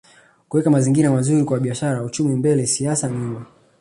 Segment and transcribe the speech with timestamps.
[0.49, 3.45] Kuweka mazingira mazuri kwa biashara uchumi mbele siasa nyuma